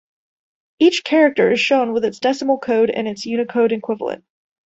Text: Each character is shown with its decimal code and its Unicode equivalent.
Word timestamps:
Each 0.79 1.03
character 1.03 1.51
is 1.51 1.59
shown 1.59 1.93
with 1.93 2.03
its 2.05 2.17
decimal 2.17 2.57
code 2.57 2.89
and 2.89 3.07
its 3.07 3.27
Unicode 3.27 3.71
equivalent. 3.71 4.23